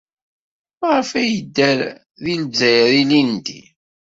[0.79, 1.79] Maɣef ay yedder
[2.23, 3.61] deg Lezzayer ilindi?